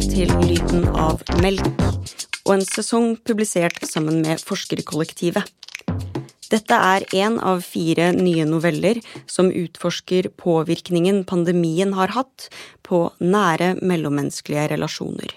til 0.00 0.30
Lyden 0.48 0.86
av 0.96 1.20
melk, 1.42 1.66
og 2.46 2.54
en 2.54 2.62
sesong 2.64 3.10
publisert 3.28 3.76
sammen 3.84 4.22
med 4.24 4.40
forskerkollektivet. 4.40 5.44
Dette 6.48 6.78
er 6.78 7.04
én 7.12 7.36
av 7.36 7.60
fire 7.66 8.08
nye 8.16 8.46
noveller 8.48 9.02
som 9.28 9.50
utforsker 9.52 10.30
påvirkningen 10.40 11.22
pandemien 11.28 11.92
har 11.98 12.14
hatt 12.16 12.48
på 12.88 13.04
nære 13.20 13.74
mellommenneskelige 13.84 14.70
relasjoner. 14.72 15.36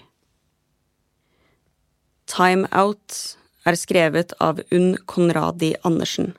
Time 2.32 2.72
Out 2.72 3.36
er 3.68 3.76
skrevet 3.76 4.38
av 4.40 4.64
Unn 4.72 4.96
Konradi 5.04 5.76
Andersen. 5.84 6.32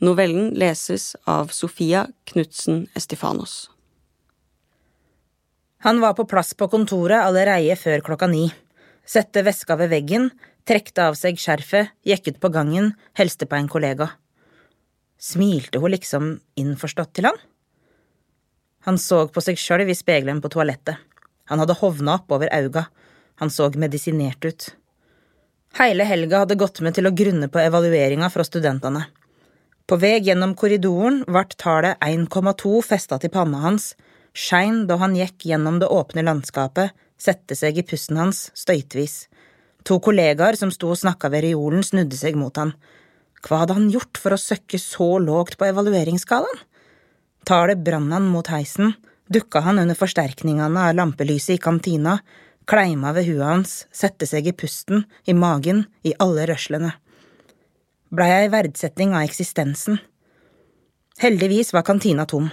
Novellen 0.00 0.54
leses 0.56 1.12
av 1.28 1.52
Sofia 1.52 2.06
Knutsen 2.30 2.86
Estefanos. 2.96 3.66
Han 5.86 6.00
var 6.00 6.14
på 6.18 6.26
plass 6.26 6.54
på 6.58 6.66
kontoret 6.70 7.22
allereie 7.22 7.76
før 7.78 8.02
klokka 8.06 8.26
ni. 8.30 8.48
Sette 9.06 9.44
veska 9.46 9.76
ved 9.78 9.92
veggen, 9.92 10.30
trekte 10.66 11.06
av 11.06 11.14
seg 11.18 11.38
skjerfet, 11.38 11.92
gikk 12.04 12.32
ut 12.32 12.40
på 12.42 12.50
gangen, 12.52 12.92
helste 13.18 13.46
på 13.46 13.56
en 13.56 13.70
kollega. 13.70 14.10
Smilte 15.18 15.78
hun 15.78 15.94
liksom 15.94 16.32
innforstått 16.58 17.14
til 17.16 17.30
han? 17.30 17.38
Han 18.86 18.98
så 18.98 19.24
på 19.30 19.42
seg 19.44 19.58
sjøl 19.58 19.86
i 19.86 19.96
speilet 19.96 20.42
på 20.42 20.50
toalettet. 20.52 20.98
Han 21.48 21.62
hadde 21.62 21.78
hovna 21.80 22.18
opp 22.18 22.34
over 22.34 22.50
auga. 22.54 22.86
Han 23.40 23.50
så 23.50 23.70
medisinert 23.78 24.44
ut. 24.44 24.68
Hele 25.78 26.04
helga 26.04 26.42
hadde 26.42 26.58
gått 26.58 26.80
med 26.80 26.96
til 26.96 27.06
å 27.08 27.14
grunne 27.14 27.48
på 27.52 27.60
evalueringa 27.62 28.30
fra 28.32 28.44
studentene. 28.44 29.06
På 29.88 29.96
vei 29.96 30.18
gjennom 30.20 30.54
korridoren 30.58 31.22
ble 31.24 31.44
tallet 31.56 32.00
1,2 32.04 32.82
festa 32.84 33.18
til 33.20 33.32
panna 33.32 33.62
hans, 33.62 33.94
skein 34.38 34.84
da 34.86 34.98
han 35.02 35.16
gikk 35.18 35.48
gjennom 35.50 35.80
det 35.82 35.90
åpne 35.90 36.22
landskapet, 36.26 36.94
sette 37.18 37.56
seg 37.58 37.80
i 37.80 37.86
pusten 37.86 38.20
hans 38.20 38.48
støytvis. 38.54 39.26
To 39.88 39.98
kollegaer 40.04 40.58
som 40.58 40.70
sto 40.74 40.92
og 40.92 41.00
snakka 41.00 41.30
ved 41.32 41.48
reolen, 41.48 41.82
snudde 41.82 42.16
seg 42.18 42.38
mot 42.38 42.54
han. 42.60 42.74
Hva 43.42 43.62
hadde 43.62 43.76
han 43.78 43.90
gjort 43.90 44.18
for 44.20 44.34
å 44.34 44.40
søkke 44.40 44.78
så 44.82 45.16
lågt 45.22 45.58
på 45.58 45.66
evalueringsskalaen? 45.68 46.62
Tallet 47.48 47.80
brann 47.82 48.10
han 48.12 48.28
mot 48.28 48.50
heisen, 48.52 48.92
dukka 49.32 49.62
han 49.64 49.80
under 49.80 49.96
forsterkningene 49.98 50.88
av 50.90 50.96
lampelyset 50.98 51.56
i 51.56 51.62
kantina, 51.62 52.18
kleima 52.68 53.14
ved 53.16 53.28
huet 53.30 53.46
hans, 53.46 53.74
sette 53.94 54.28
seg 54.28 54.50
i 54.50 54.54
pusten, 54.56 55.06
i 55.24 55.34
magen, 55.34 55.86
i 56.04 56.12
alle 56.20 56.46
rørslene. 56.50 56.92
Blei 58.12 58.30
ei 58.34 58.52
verdsetting 58.52 59.14
av 59.16 59.26
eksistensen. 59.26 59.98
Heldigvis 61.22 61.72
var 61.74 61.86
kantina 61.88 62.28
tom. 62.28 62.50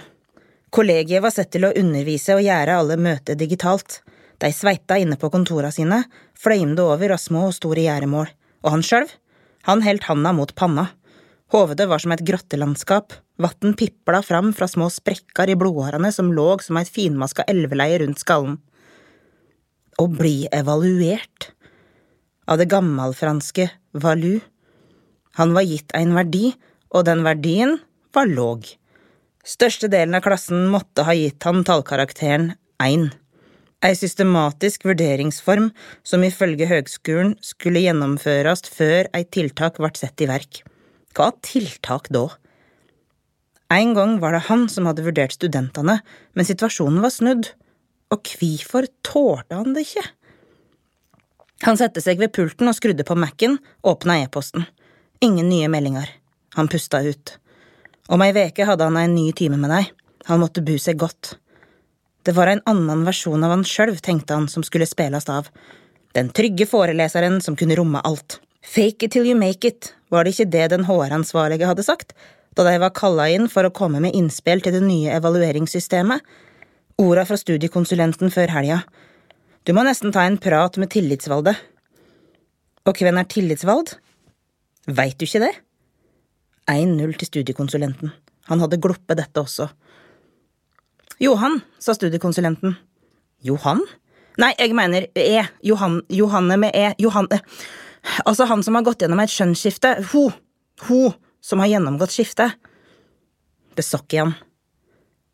Kollegiet 0.76 1.22
var 1.24 1.32
sett 1.32 1.54
til 1.54 1.64
å 1.64 1.72
undervise 1.72 2.34
og 2.36 2.44
gjøre 2.44 2.74
alle 2.76 2.98
møter 3.00 3.38
digitalt. 3.40 4.02
De 4.36 4.50
sveita 4.52 4.98
inne 5.00 5.16
på 5.16 5.30
kontora 5.32 5.70
sine, 5.72 6.02
fløymde 6.36 6.84
over 6.84 7.14
av 7.14 7.22
små 7.22 7.46
og 7.48 7.56
store 7.56 7.86
gjæremål, 7.86 8.28
og 8.60 8.74
han 8.74 8.84
sjølv, 8.84 9.14
han 9.64 9.80
heldt 9.86 10.04
handa 10.10 10.34
mot 10.36 10.52
panna. 10.52 10.90
Hovedet 11.54 11.88
var 11.88 12.04
som 12.04 12.12
et 12.12 12.26
grottelandskap, 12.28 13.16
vann 13.40 13.72
pipla 13.78 14.20
fram 14.20 14.52
fra 14.56 14.68
små 14.68 14.90
sprekker 14.92 15.48
i 15.48 15.56
blodårene 15.56 16.12
som 16.12 16.28
lå 16.36 16.50
som 16.60 16.76
et 16.76 16.92
finmaska 16.92 17.48
elveleie 17.48 18.02
rundt 18.04 18.20
skallen 18.20 18.58
å 19.96 20.06
bli 20.12 20.44
evaluert 20.52 21.50
av 22.46 22.60
det 22.60 22.68
gammelfranske 22.70 23.70
valu. 23.96 24.40
Han 25.40 25.54
var 25.56 25.66
gitt 25.66 25.94
en 25.96 26.12
verdi, 26.16 26.50
og 26.92 27.06
den 27.08 27.24
verdien 27.26 27.78
var 28.14 28.28
låg. 28.28 28.68
Størstedelen 29.46 30.16
av 30.18 30.24
klassen 30.24 30.66
måtte 30.72 31.04
ha 31.06 31.14
gitt 31.14 31.44
han 31.46 31.62
tallkarakteren 31.66 32.50
én. 32.82 33.10
Ei 33.84 33.92
systematisk 33.94 34.86
vurderingsform 34.88 35.68
som 36.02 36.24
ifølge 36.26 36.66
høgskolen 36.66 37.36
skulle 37.44 37.84
gjennomføres 37.84 38.66
før 38.66 39.06
ei 39.14 39.22
tiltak 39.30 39.78
ble 39.78 39.92
satt 39.94 40.24
i 40.24 40.28
verk. 40.30 40.64
Hva 41.14 41.30
tiltak 41.46 42.10
da? 42.10 42.26
En 43.70 43.94
gang 43.94 44.18
var 44.22 44.34
det 44.34 44.46
han 44.48 44.66
som 44.70 44.86
hadde 44.90 45.06
vurdert 45.06 45.34
studentene, 45.34 46.00
men 46.34 46.48
situasjonen 46.48 47.02
var 47.04 47.14
snudd 47.14 47.52
og 48.14 48.28
hvorfor 48.38 48.86
tålte 49.06 49.58
han 49.58 49.74
det 49.74 49.86
ikke? 49.86 50.04
Han 51.64 51.78
satte 51.78 52.02
seg 52.04 52.20
ved 52.20 52.34
pulten 52.36 52.68
og 52.68 52.76
skrudde 52.76 53.06
på 53.06 53.16
Mac-en, 53.18 53.56
åpna 53.86 54.20
e-posten. 54.24 54.66
Ingen 55.24 55.48
nye 55.50 55.70
meldinger. 55.72 56.10
Han 56.58 56.68
pusta 56.70 57.00
ut. 57.02 57.38
Om 58.06 58.22
ei 58.22 58.32
veke 58.36 58.66
hadde 58.68 58.86
han 58.86 58.98
en 59.00 59.14
ny 59.16 59.32
time 59.36 59.58
med 59.60 59.72
deg. 59.72 59.90
Han 60.30 60.42
måtte 60.42 60.62
bu 60.62 60.76
seg 60.78 60.98
godt. 61.00 61.34
Det 62.26 62.34
var 62.34 62.50
en 62.50 62.62
annen 62.66 63.04
versjon 63.06 63.44
av 63.46 63.52
han 63.54 63.66
sjøl, 63.66 63.96
tenkte 64.02 64.34
han, 64.34 64.48
som 64.50 64.64
skulle 64.66 64.86
spilles 64.86 65.28
av. 65.30 65.50
Den 66.14 66.30
trygge 66.34 66.66
foreleseren 66.66 67.40
som 67.44 67.58
kunne 67.58 67.76
romme 67.78 68.02
alt. 68.06 68.40
Fake 68.66 69.06
it 69.06 69.12
till 69.14 69.26
you 69.26 69.36
make 69.38 69.66
it, 69.68 69.92
var 70.10 70.24
det 70.24 70.34
ikke 70.34 70.50
det 70.50 70.70
den 70.72 70.86
HR-ansvarlige 70.88 71.68
hadde 71.68 71.86
sagt, 71.86 72.16
da 72.56 72.64
de 72.66 72.78
var 72.82 72.94
kalla 72.96 73.28
inn 73.30 73.46
for 73.52 73.68
å 73.68 73.74
komme 73.74 74.00
med 74.02 74.16
innspill 74.16 74.62
til 74.64 74.74
det 74.74 74.82
nye 74.82 75.14
evalueringssystemet, 75.18 76.24
Orda 76.96 77.26
fra 77.28 77.36
studiekonsulenten 77.36 78.30
før 78.32 78.48
helga. 78.54 78.78
Du 79.68 79.74
må 79.76 79.82
nesten 79.84 80.14
ta 80.14 80.22
en 80.24 80.38
prat 80.40 80.78
med 80.80 80.88
tillitsvalgte. 80.94 81.52
Og 82.88 83.02
hvem 83.02 83.20
er 83.20 83.28
tillitsvalgt? 83.28 83.98
Veit 84.88 85.18
du 85.20 85.26
ikke 85.26 85.42
det? 85.42 85.52
1-0 86.70 87.16
til 87.18 87.30
studiekonsulenten. 87.30 88.12
Han 88.50 88.62
hadde 88.62 88.80
gluppet 88.82 89.18
dette 89.18 89.42
også. 89.42 89.68
Johan, 91.22 91.60
sa 91.78 91.94
studiekonsulenten. 91.96 92.76
Johan? 93.46 93.80
Nei, 94.36 94.52
jeg 94.58 94.74
mener 94.76 95.06
E. 95.16 95.46
Johan, 95.64 96.02
Johanne 96.12 96.58
med 96.60 96.76
E. 96.76 96.92
Johanne 97.00 97.40
Altså 98.26 98.46
han 98.46 98.62
som 98.62 98.76
har 98.78 98.84
gått 98.86 99.02
gjennom 99.02 99.20
et 99.22 99.32
skjønnsskifte. 99.32 99.96
Ho. 100.12 100.28
Ho 100.86 101.00
som 101.42 101.62
har 101.62 101.72
gjennomgått 101.72 102.14
skiftet. 102.14 102.54
Det 103.74 103.84
sokk 103.84 104.14
igjen. 104.14 104.34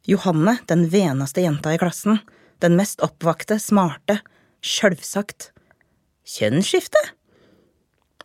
Johanne, 0.08 0.56
den 0.70 0.86
veneste 0.90 1.44
jenta 1.44 1.74
i 1.74 1.78
klassen, 1.78 2.18
den 2.64 2.78
mest 2.78 3.02
oppvakte, 3.04 3.58
smarte, 3.62 4.18
sjølvsagt. 4.64 5.50
Kjønnsskifte? 6.26 7.02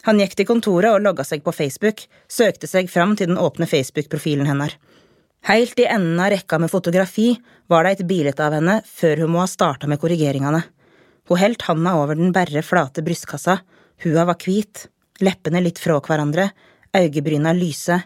Han 0.05 0.21
gikk 0.21 0.35
til 0.37 0.47
kontoret 0.49 0.91
og 0.93 1.01
logga 1.03 1.25
seg 1.25 1.43
på 1.43 1.53
Facebook, 1.55 2.03
søkte 2.29 2.69
seg 2.69 2.91
fram 2.91 3.15
til 3.17 3.31
den 3.31 3.41
åpne 3.41 3.67
Facebook-profilen 3.69 4.47
hennes. 4.47 4.75
Helt 5.47 5.79
i 5.79 5.85
enden 5.87 6.19
av 6.19 6.31
rekka 6.33 6.59
med 6.59 6.71
fotografi 6.71 7.31
var 7.71 7.85
det 7.85 7.97
et 7.97 8.07
bilde 8.09 8.35
av 8.44 8.55
henne 8.57 8.81
før 8.83 9.23
hun 9.23 9.33
må 9.35 9.44
ha 9.44 9.49
starta 9.49 9.88
med 9.88 10.01
korrigeringene. 10.01 10.63
Hun 11.27 11.39
heldt 11.39 11.65
handa 11.67 11.95
over 11.99 12.17
den 12.19 12.33
berre 12.35 12.63
flate 12.63 13.03
brystkassa, 13.03 13.59
hua 14.03 14.25
var 14.27 14.39
hvit, 14.44 14.88
leppene 15.23 15.61
litt 15.63 15.79
fra 15.81 16.00
hverandre, 16.03 16.50
øyebryna 16.95 17.53
lyse, 17.55 18.00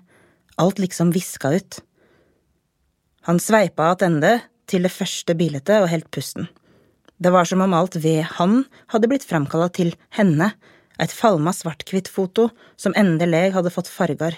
alt 0.62 0.80
liksom 0.82 1.12
viska 1.14 1.54
ut. 1.54 1.82
Han 3.30 3.40
sveipa 3.42 3.92
attende 3.92 4.40
til 4.70 4.86
det 4.88 4.94
første 4.94 5.36
bildet 5.38 5.70
og 5.78 5.90
heldt 5.92 6.10
pusten. 6.14 6.48
Det 7.22 7.30
var 7.34 7.46
som 7.46 7.62
om 7.62 7.74
alt 7.78 8.00
ved 8.02 8.24
han 8.38 8.64
hadde 8.94 9.10
blitt 9.12 9.28
framkalla 9.28 9.70
til 9.70 9.94
henne, 10.18 10.52
et 11.02 11.14
falma 11.14 11.54
svart-hvitt-foto 11.56 12.50
som 12.80 12.96
endelig 13.00 13.52
hadde 13.56 13.74
fått 13.74 13.90
farger. 13.92 14.38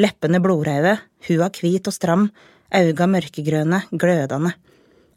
Leppene 0.00 0.40
blodrøde, 0.42 0.96
hua 1.28 1.50
hvit 1.54 1.86
og 1.90 1.96
stram, 1.96 2.26
auga 2.72 3.08
mørkegrønne, 3.10 3.84
glødende. 3.92 4.54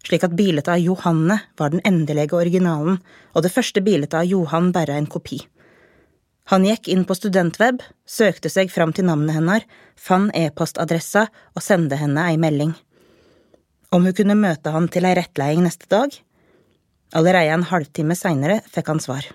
Slik 0.03 0.25
at 0.27 0.35
bildet 0.35 0.67
av 0.67 0.81
Johanne 0.83 1.39
var 1.59 1.71
den 1.71 1.83
endelige 1.87 2.35
originalen, 2.35 2.99
og 3.33 3.45
det 3.45 3.53
første 3.53 3.81
bildet 3.81 4.17
av 4.19 4.27
Johan 4.27 4.73
bare 4.75 4.97
en 4.99 5.07
kopi. 5.07 5.39
Han 6.51 6.65
gikk 6.67 6.89
inn 6.91 7.05
på 7.07 7.15
studentweb, 7.15 7.79
søkte 8.03 8.51
seg 8.51 8.73
fram 8.73 8.91
til 8.91 9.07
navnet 9.07 9.37
hennes, 9.37 9.69
fant 9.95 10.33
e-postadressa 10.35 11.29
og 11.55 11.63
sendte 11.63 12.01
henne 12.01 12.27
ei 12.27 12.35
melding 12.35 12.73
om 13.93 14.07
hun 14.07 14.15
kunne 14.17 14.37
møte 14.37 14.73
han 14.73 14.89
til 14.91 15.05
ei 15.05 15.13
rettleding 15.17 15.63
neste 15.67 15.89
dag. 15.91 16.13
Allerede 17.13 17.53
en 17.53 17.69
halvtime 17.69 18.17
seinere 18.17 18.61
fikk 18.73 18.89
han 18.89 19.01
svar. 19.03 19.27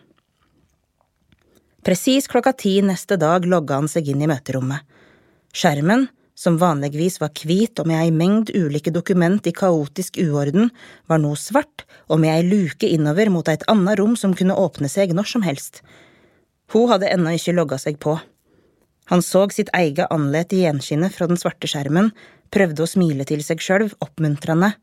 Presis 1.86 2.26
klokka 2.28 2.52
ti 2.58 2.78
neste 2.82 3.16
dag 3.16 3.46
logga 3.46 3.78
han 3.78 3.90
seg 3.90 4.08
inn 4.10 4.22
i 4.22 4.28
møterommet. 4.30 4.82
Skjermen, 5.54 6.08
som 6.38 6.58
vanligvis 6.58 7.18
var 7.22 7.32
hvit 7.34 7.78
og 7.82 7.88
med 7.90 7.98
ei 7.98 8.10
mengd 8.14 8.50
ulike 8.54 8.92
dokument 8.94 9.46
i 9.46 9.54
kaotisk 9.54 10.18
uorden, 10.22 10.72
var 11.10 11.22
nå 11.22 11.32
svart 11.38 11.86
og 12.06 12.20
med 12.22 12.34
ei 12.34 12.44
luke 12.46 12.86
innover 12.86 13.30
mot 13.34 13.48
et 13.50 13.64
annet 13.70 13.98
rom 13.98 14.14
som 14.18 14.34
kunne 14.38 14.58
åpne 14.58 14.90
seg 14.90 15.14
når 15.14 15.30
som 15.32 15.46
helst. 15.46 15.82
Hun 16.74 16.90
hadde 16.90 17.10
ennå 17.10 17.32
ikke 17.38 17.56
logga 17.56 17.78
seg 17.80 17.98
på. 18.02 18.18
Han 19.08 19.22
så 19.24 19.46
sitt 19.54 19.70
eget 19.74 20.10
anlet 20.12 20.52
i 20.52 20.64
gjenskinnet 20.66 21.14
fra 21.14 21.26
den 21.30 21.40
svarte 21.40 21.70
skjermen, 21.70 22.10
prøvde 22.52 22.84
å 22.84 22.90
smile 22.90 23.24
til 23.28 23.40
seg 23.44 23.62
sjøl, 23.64 23.86
oppmuntrende, 24.04 24.74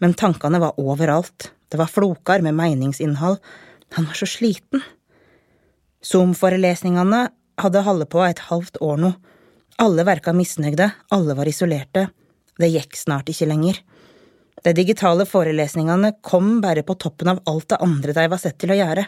men 0.00 0.14
tankene 0.14 0.60
var 0.62 0.78
overalt, 0.78 1.50
det 1.72 1.80
var 1.80 1.90
floker 1.90 2.44
med 2.44 2.54
meningsinnhold, 2.54 3.40
han 3.96 4.06
var 4.06 4.18
så 4.18 4.28
sliten. 4.30 4.82
Zoom-forelesningene 6.04 7.28
hadde 7.60 7.84
holdt 7.86 8.10
på 8.12 8.22
et 8.26 8.42
halvt 8.50 8.80
år 8.84 9.00
nå, 9.00 9.12
alle 9.82 10.04
verka 10.06 10.34
misnøyde, 10.36 10.90
alle 11.10 11.34
var 11.34 11.48
isolerte, 11.50 12.08
det 12.60 12.70
gikk 12.70 12.98
snart 12.98 13.30
ikke 13.32 13.48
lenger. 13.50 13.80
De 14.64 14.72
digitale 14.76 15.26
forelesningene 15.26 16.14
kom 16.22 16.60
bare 16.62 16.84
på 16.86 16.94
toppen 17.00 17.32
av 17.32 17.40
alt 17.50 17.68
det 17.72 17.80
andre 17.82 18.14
de 18.16 18.26
var 18.30 18.40
sett 18.40 18.58
til 18.62 18.72
å 18.72 18.78
gjøre. 18.78 19.06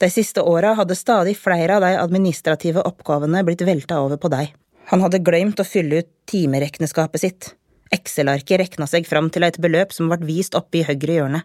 De 0.00 0.08
siste 0.08 0.40
åra 0.40 0.72
hadde 0.78 0.96
stadig 0.96 1.36
flere 1.36 1.76
av 1.76 1.84
de 1.84 1.92
administrative 2.00 2.80
oppgavene 2.88 3.42
blitt 3.44 3.66
velta 3.68 4.00
over 4.00 4.16
på 4.20 4.30
deg. 4.32 4.54
Han 4.90 5.04
hadde 5.04 5.20
glemt 5.22 5.60
å 5.60 5.68
fylle 5.68 6.00
ut 6.00 6.08
timeregneskapet 6.30 7.22
sitt. 7.22 7.50
Excel-arket 7.92 8.62
rekna 8.62 8.88
seg 8.88 9.06
fram 9.06 9.28
til 9.34 9.44
et 9.44 9.58
beløp 9.60 9.92
som 9.92 10.08
ble 10.08 10.22
vist 10.24 10.56
oppe 10.58 10.80
i 10.80 10.86
høyre 10.88 11.18
hjørne. 11.18 11.42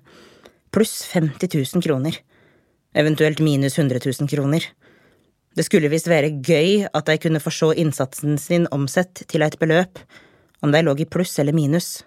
Pluss 0.71 1.01
50 1.11 1.51
000 1.51 1.83
kroner. 1.83 2.17
Eventuelt 2.95 3.41
minus 3.43 3.77
100 3.77 3.99
000 4.05 4.29
kroner. 4.31 4.63
Det 5.55 5.63
skulle 5.67 5.89
visst 5.91 6.07
være 6.07 6.33
gøy 6.43 6.85
at 6.87 7.07
de 7.09 7.17
kunne 7.19 7.41
få 7.43 7.51
se 7.51 7.73
innsatsen 7.79 8.37
sin 8.39 8.67
omsett 8.75 9.25
til 9.27 9.43
et 9.43 9.57
beløp, 9.59 9.99
om 10.63 10.71
de 10.71 10.81
lå 10.83 10.95
i 10.99 11.07
pluss 11.07 11.37
eller 11.39 11.55
minus. 11.55 12.05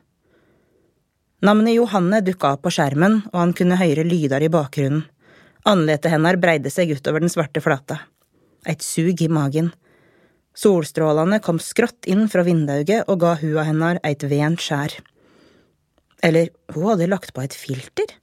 Navnet 1.45 1.77
Johanne 1.77 2.23
dukka 2.25 2.55
opp 2.57 2.65
på 2.65 2.73
skjermen, 2.75 3.21
og 3.31 3.39
han 3.39 3.53
kunne 3.57 3.79
høre 3.79 4.05
lyder 4.05 4.43
i 4.43 4.51
bakgrunnen. 4.53 5.05
Andletet 5.69 6.15
hennes 6.15 6.41
breide 6.41 6.73
seg 6.73 6.95
utover 6.97 7.21
den 7.21 7.33
svarte 7.33 7.61
flata. 7.61 8.01
Et 8.67 8.81
sug 8.83 9.21
i 9.23 9.29
magen. 9.29 9.71
Solstrålene 10.57 11.39
kom 11.45 11.61
skrått 11.63 12.09
inn 12.11 12.25
fra 12.33 12.43
vinduet 12.47 13.05
og 13.05 13.21
ga 13.23 13.35
hua 13.43 13.67
hennes 13.69 14.01
et 14.09 14.25
vent 14.31 14.65
skjær. 14.65 14.97
Eller, 16.25 16.49
hun 16.75 16.89
hadde 16.91 17.11
lagt 17.13 17.35
på 17.37 17.45
et 17.45 17.55
filter? 17.55 18.17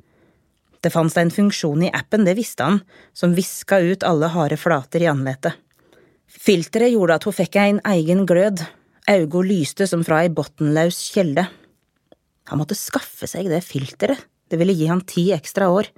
Det 0.85 0.91
fantes 0.93 1.17
en 1.17 1.33
funksjon 1.33 1.81
i 1.87 1.89
appen, 1.97 2.27
det 2.27 2.35
visste 2.37 2.61
han, 2.61 2.83
som 3.17 3.33
viska 3.33 3.79
ut 3.81 4.03
alle 4.05 4.29
harde 4.29 4.57
flater 4.61 5.01
i 5.01 5.09
ansiktet. 5.09 5.57
Filteret 6.29 6.93
gjorde 6.93 7.15
at 7.17 7.25
hun 7.25 7.33
fikk 7.33 7.57
en 7.57 7.79
egen 7.89 8.21
glød, 8.29 8.61
øynene 9.09 9.47
lyste 9.49 9.87
som 9.89 10.03
fra 10.05 10.19
ei 10.21 10.29
bunnløs 10.29 10.99
kjelde. 11.15 11.47
Han 12.51 12.61
måtte 12.61 12.77
skaffe 12.77 13.25
seg 13.25 13.49
det 13.49 13.63
filteret, 13.65 14.21
det 14.45 14.59
ville 14.61 14.75
gi 14.77 14.85
han 14.91 15.01
ti 15.09 15.31
ekstra 15.33 15.71
år. 15.73 15.89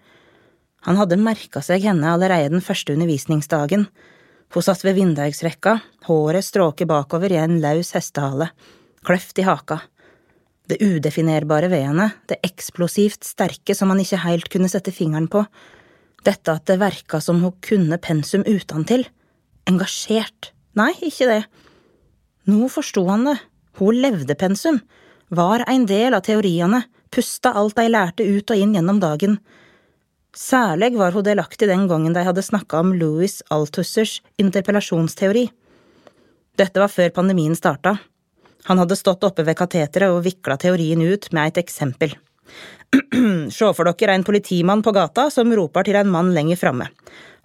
Han 0.88 0.96
hadde 0.96 1.20
merka 1.20 1.60
seg 1.66 1.84
henne 1.84 2.08
allerede 2.08 2.54
den 2.54 2.64
første 2.64 2.96
undervisningsdagen. 2.96 3.90
Hun 4.56 4.64
satt 4.64 4.86
ved 4.88 4.96
vindaugsrekka, 5.02 5.82
håret 6.08 6.48
stråket 6.48 6.88
bakover 6.88 7.36
i 7.36 7.42
en 7.42 7.60
løs 7.60 7.92
hestehale, 7.98 8.54
kløft 9.04 9.44
i 9.44 9.48
haka. 9.50 9.82
Det 10.68 10.82
udefinerbare 10.84 11.70
ved 11.72 11.86
henne, 11.88 12.10
det 12.28 12.42
eksplosivt 12.44 13.24
sterke 13.24 13.76
som 13.76 13.94
han 13.94 14.02
ikke 14.04 14.20
helt 14.26 14.50
kunne 14.52 14.70
sette 14.72 14.92
fingeren 14.92 15.30
på, 15.32 15.46
dette 16.28 16.52
at 16.52 16.66
det 16.68 16.80
verka 16.82 17.22
som 17.24 17.40
hun 17.44 17.56
kunne 17.64 18.00
pensum 18.04 18.44
utantil, 18.44 19.06
engasjert, 19.70 20.52
nei, 20.76 20.92
ikke 21.08 21.30
det. 21.30 21.44
Nå 22.52 22.68
forsto 22.72 23.06
han 23.08 23.30
det, 23.30 23.38
hun 23.80 24.02
levde 24.04 24.36
pensum, 24.40 24.82
var 25.32 25.64
en 25.68 25.86
del 25.88 26.16
av 26.18 26.26
teoriene, 26.28 26.84
pusta 27.12 27.54
alt 27.56 27.78
de 27.78 27.88
lærte 27.88 28.28
ut 28.28 28.52
og 28.52 28.60
inn 28.60 28.76
gjennom 28.76 29.00
dagen. 29.00 29.38
Særlig 30.36 30.92
var 31.00 31.16
hun 31.16 31.26
delaktig 31.26 31.70
den 31.72 31.88
gangen 31.90 32.16
de 32.16 32.26
hadde 32.28 32.44
snakka 32.44 32.84
om 32.84 32.92
Louis 33.00 33.40
Althussers 33.54 34.20
interpellasjonsteori. 34.42 35.48
Dette 36.60 36.82
var 36.82 36.92
før 36.92 37.14
pandemien 37.16 37.56
starta. 37.56 37.98
Han 38.68 38.82
hadde 38.82 38.98
stått 39.00 39.24
oppe 39.24 39.46
ved 39.48 39.58
kateteret 39.60 40.12
og 40.12 40.26
vikla 40.26 40.58
teorien 40.60 41.02
ut 41.02 41.30
med 41.36 41.54
et 41.54 41.62
eksempel. 41.64 42.16
Se 43.58 43.72
for 43.76 43.88
dere 43.88 44.18
en 44.18 44.28
politimann 44.28 44.84
på 44.84 44.94
gata 44.96 45.30
som 45.34 45.54
roper 45.56 45.88
til 45.88 46.00
en 46.00 46.12
mann 46.12 46.34
lenger 46.36 46.60
framme. 46.60 46.90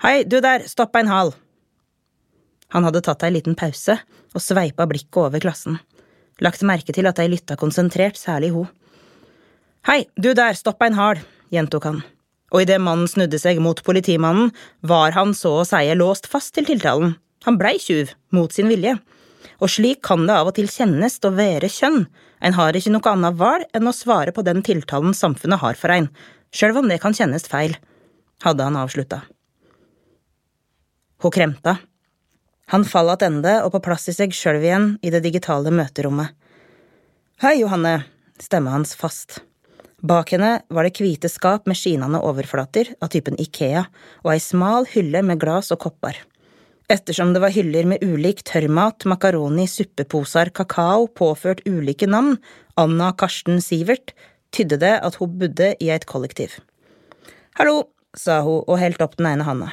Hei, 0.03 0.23
du 0.27 0.41
der, 0.43 0.67
stopp 0.67 0.99
en 0.99 1.11
hal! 1.11 1.33
Han 2.75 2.89
hadde 2.89 3.05
tatt 3.05 3.23
ei 3.27 3.35
liten 3.35 3.59
pause 3.59 3.99
og 4.33 4.43
sveipa 4.43 4.87
blikket 4.89 5.25
over 5.27 5.43
klassen 5.43 5.79
lagt 6.43 6.65
merke 6.67 6.95
til 6.95 7.09
at 7.09 7.19
de 7.21 7.29
lytta 7.31 7.57
konsentrert, 7.61 8.19
særlig 8.19 8.53
ho. 8.57 8.67
Hei, 9.89 10.05
du 10.17 10.33
der, 10.39 10.57
stopp 10.59 10.83
ein 10.85 10.97
hal, 10.99 11.21
gjentok 11.55 11.89
han, 11.89 12.03
og 12.53 12.65
idet 12.65 12.81
mannen 12.83 13.11
snudde 13.11 13.41
seg 13.43 13.61
mot 13.63 13.83
politimannen, 13.87 14.53
var 14.81 15.15
han 15.17 15.35
så 15.39 15.59
å 15.61 15.67
seie 15.69 15.97
låst 15.99 16.29
fast 16.31 16.55
til 16.57 16.69
tiltalen, 16.69 17.17
han 17.47 17.59
blei 17.59 17.75
tjuv, 17.83 18.13
mot 18.31 18.53
sin 18.55 18.71
vilje. 18.71 18.95
Og 19.63 19.71
slik 19.71 20.01
kan 20.03 20.27
det 20.27 20.35
av 20.35 20.51
og 20.51 20.57
til 20.57 20.67
kjennes 20.71 21.21
å 21.23 21.31
være 21.37 21.71
kjønn, 21.71 22.09
en 22.43 22.57
har 22.59 22.75
ikke 22.75 22.91
noe 22.91 23.13
annet 23.13 23.39
valg 23.39 23.69
enn 23.77 23.87
å 23.87 23.95
svare 23.95 24.35
på 24.35 24.43
den 24.43 24.65
tiltalen 24.67 25.15
samfunnet 25.15 25.63
har 25.63 25.79
for 25.79 25.95
ein, 25.95 26.11
sjøl 26.51 26.83
om 26.83 26.91
det 26.91 26.99
kan 27.05 27.15
kjennes 27.15 27.47
feil, 27.47 27.77
hadde 28.43 28.67
han 28.67 28.81
avslutta. 28.81 29.23
Hun 31.23 31.31
kremta 31.31 31.79
han 32.73 32.87
fall 32.89 33.11
attende 33.13 33.59
og 33.67 33.75
på 33.75 33.83
plass 33.85 34.09
i 34.09 34.15
seg 34.17 34.33
sjøl 34.33 34.63
igjen 34.63 34.85
i 35.05 35.11
det 35.13 35.21
digitale 35.27 35.69
møterommet. 35.75 36.31
Hei, 37.43 37.59
Johanne, 37.61 38.07
stemma 38.41 38.73
hans 38.73 38.95
fast. 38.97 39.43
Bak 40.01 40.33
henne 40.33 40.55
var 40.73 40.87
det 40.87 40.97
hvite 40.97 41.29
skap 41.29 41.69
med 41.69 41.77
skinende 41.77 42.23
overflater 42.25 42.95
av 43.03 43.13
typen 43.13 43.37
Ikea 43.37 43.85
og 44.23 44.33
ei 44.33 44.41
smal 44.41 44.89
hylle 44.95 45.21
med 45.27 45.43
glass 45.43 45.69
og 45.75 45.83
kopper. 45.85 46.17
Ettersom 46.93 47.31
det 47.33 47.41
var 47.41 47.55
hyller 47.55 47.87
med 47.89 48.03
ulik 48.05 48.43
tørrmat, 48.45 49.07
makaroni, 49.09 49.65
suppeposer, 49.71 50.51
kakao 50.53 51.07
påført 51.09 51.63
ulike 51.65 52.05
navn, 52.11 52.35
Anna 52.77 53.15
Karsten 53.17 53.63
Sivert, 53.65 54.13
tydde 54.53 54.77
det 54.83 54.93
at 55.01 55.17
hun 55.17 55.39
bodde 55.41 55.71
i 55.81 55.89
et 55.95 56.05
kollektiv. 56.11 56.59
Hallo, 57.57 57.87
sa 58.13 58.43
hun 58.45 58.61
og 58.67 58.81
helt 58.83 59.01
opp 59.01 59.17
den 59.17 59.31
ene 59.31 59.47
handa. 59.49 59.71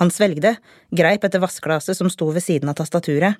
Han 0.00 0.12
svelgde, 0.12 0.54
greip 0.96 1.28
etter 1.28 1.44
vassglasset 1.44 1.98
som 1.98 2.08
sto 2.12 2.30
ved 2.32 2.44
siden 2.44 2.72
av 2.72 2.78
tastaturet, 2.80 3.36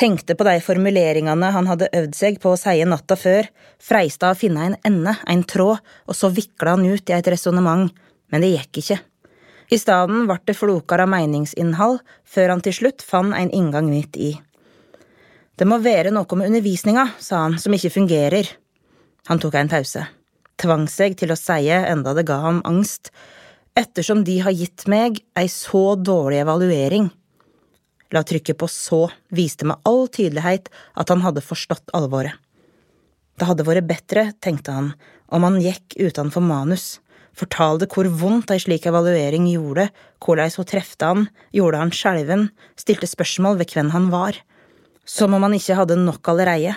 tenkte 0.00 0.32
på 0.36 0.48
de 0.48 0.56
formuleringene 0.64 1.52
han 1.52 1.68
hadde 1.68 1.92
øvd 1.92 2.16
seg 2.16 2.40
på 2.40 2.54
å 2.54 2.60
seie 2.60 2.88
natta 2.88 3.16
før, 3.20 3.48
freista 3.76 4.32
å 4.32 4.38
finne 4.38 4.70
en 4.70 4.78
ende, 4.88 5.18
en 5.28 5.44
tråd, 5.44 5.84
og 6.08 6.16
så 6.16 6.32
vikla 6.32 6.78
han 6.78 6.88
ut 6.88 7.12
i 7.12 7.16
et 7.16 7.34
resonnement, 7.36 7.92
men 8.32 8.44
det 8.44 8.56
gikk 8.56 8.80
ikke. 8.80 9.04
I 9.72 9.78
stedet 9.80 10.26
ble 10.28 10.36
det 10.44 10.56
flokar 10.58 11.04
av 11.04 11.10
meningsinnhold, 11.12 12.02
før 12.24 12.52
han 12.52 12.64
til 12.64 12.76
slutt 12.76 13.04
fant 13.04 13.36
en 13.36 13.52
inngang 13.54 13.88
midt 13.88 14.18
i. 14.20 14.34
Det 15.54 15.66
må 15.70 15.78
være 15.78 16.10
noe 16.12 16.36
med 16.36 16.50
undervisninga, 16.50 17.06
sa 17.22 17.44
han, 17.46 17.58
som 17.62 17.74
ikke 17.76 17.92
fungerer. 17.94 18.48
Han 19.30 19.40
tok 19.40 19.54
en 19.56 19.70
pause, 19.70 20.02
tvang 20.60 20.88
seg 20.90 21.16
til 21.20 21.32
å 21.32 21.38
seie 21.38 21.84
enda 21.88 22.12
det 22.16 22.26
ga 22.28 22.40
ham 22.42 22.60
angst, 22.66 23.12
ettersom 23.78 24.24
de 24.26 24.40
har 24.44 24.54
gitt 24.54 24.86
meg 24.90 25.22
ei 25.38 25.46
så 25.50 25.94
dårlig 25.96 26.42
evaluering. 26.42 27.08
La 28.14 28.22
trykket 28.26 28.58
på 28.60 28.68
så 28.70 29.06
viste 29.34 29.66
med 29.66 29.80
all 29.88 30.06
tydelighet 30.12 30.68
at 30.98 31.10
han 31.10 31.24
hadde 31.24 31.42
forstått 31.42 31.94
alvoret. 31.96 32.34
Det 33.34 33.48
hadde 33.48 33.66
vært 33.66 33.88
bedre, 33.88 34.28
tenkte 34.38 34.74
han, 34.74 34.92
om 35.34 35.42
han 35.46 35.58
gikk 35.62 35.96
utenfor 35.98 36.44
manus, 36.44 37.00
fortalte 37.38 37.88
hvor 37.90 38.08
vondt 38.20 38.52
ei 38.54 38.62
slik 38.62 38.86
evaluering 38.88 39.46
gjorde, 39.50 39.88
hvordan 40.24 40.52
hun 40.56 40.68
trefte 40.70 41.10
han, 41.10 41.28
gjorde 41.54 41.80
han 41.82 41.92
skjelven, 41.94 42.48
stilte 42.78 43.10
spørsmål 43.10 43.58
ved 43.60 43.74
hvem 43.74 43.92
han 43.94 44.10
var, 44.12 44.38
som 45.04 45.34
om 45.36 45.44
han 45.44 45.56
ikke 45.56 45.76
hadde 45.78 46.00
nok 46.00 46.32
allereie. 46.32 46.76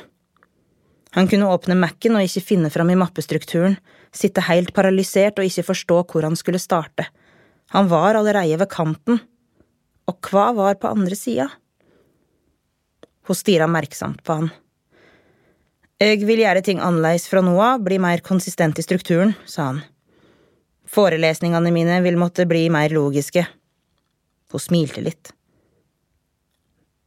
Han 1.16 1.30
kunne 1.32 1.50
åpne 1.50 1.78
Mac-en 1.80 2.18
og 2.20 2.26
ikke 2.28 2.46
finne 2.52 2.72
fram 2.74 2.92
i 2.92 2.98
mappestrukturen, 3.00 3.78
sitte 4.14 4.44
helt 4.48 4.74
paralysert 4.76 5.40
og 5.40 5.48
ikke 5.48 5.70
forstå 5.70 6.02
hvor 6.12 6.28
han 6.28 6.36
skulle 6.40 6.62
starte. 6.62 7.08
Han 7.76 7.90
var 7.92 8.16
allereie 8.16 8.58
ved 8.60 8.70
kanten. 8.72 9.20
Og 10.08 10.30
hva 10.32 10.52
var 10.56 10.78
på 10.80 10.92
andre 10.92 11.18
sida? 11.20 11.50
Hun 13.28 13.36
stirra 13.36 13.68
merksomt 13.68 14.22
på 14.24 14.40
han. 14.40 14.50
Jeg 16.00 16.22
vil 16.30 16.44
gjøre 16.44 16.62
ting 16.64 16.80
annerledes 16.80 17.26
fra 17.28 17.42
nå 17.42 17.56
av, 17.58 17.82
bli 17.84 17.98
mer 18.00 18.22
konsistent 18.24 18.78
i 18.80 18.86
strukturen, 18.86 19.34
sa 19.50 19.72
han. 19.72 19.82
Forelesningene 20.88 21.72
mine 21.76 22.00
vil 22.06 22.20
måtte 22.20 22.48
bli 22.48 22.68
mer 22.74 22.94
logiske. 22.96 23.44
Hun 24.52 24.64
smilte 24.64 25.04
litt. 25.04 25.34